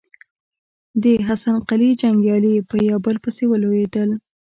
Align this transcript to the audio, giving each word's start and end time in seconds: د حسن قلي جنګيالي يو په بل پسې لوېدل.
د 1.03 1.05
حسن 1.27 1.55
قلي 1.69 1.89
جنګيالي 2.01 2.51
يو 2.57 2.65
په 2.69 2.75
بل 3.05 3.15
پسې 3.23 3.43
لوېدل. 3.63 4.09